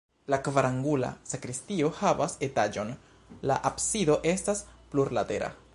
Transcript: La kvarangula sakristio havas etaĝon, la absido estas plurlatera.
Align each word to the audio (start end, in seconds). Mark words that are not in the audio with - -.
La 0.33 0.37
kvarangula 0.45 1.11
sakristio 1.33 1.91
havas 1.99 2.37
etaĝon, 2.49 2.91
la 3.51 3.61
absido 3.73 4.19
estas 4.35 4.65
plurlatera. 4.95 5.55